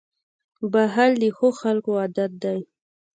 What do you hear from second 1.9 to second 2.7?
عادت دی.